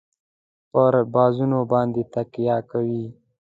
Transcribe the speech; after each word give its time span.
پر 0.71 0.93
بازو 1.13 1.59
باندي 1.71 2.03
تکیه 2.13 2.57
کوي. 2.69 3.03